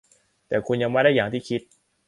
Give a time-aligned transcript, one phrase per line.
[0.47, 1.61] แต่คุณยังไม่ได้อย่างที่คิด